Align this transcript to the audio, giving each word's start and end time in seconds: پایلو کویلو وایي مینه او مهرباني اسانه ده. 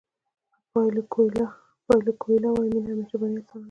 پایلو 0.71 1.01
کویلو 2.21 2.49
وایي 2.51 2.73
مینه 2.73 2.89
او 2.93 2.99
مهرباني 2.99 3.37
اسانه 3.41 3.41
ده. 3.47 3.55